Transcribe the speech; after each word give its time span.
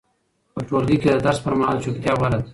په 0.53 0.59
ټولګي 0.67 0.97
کې 1.01 1.09
د 1.13 1.17
درس 1.25 1.39
پر 1.45 1.53
مهال 1.59 1.77
چوپتیا 1.83 2.13
غوره 2.19 2.37
ده. 2.41 2.45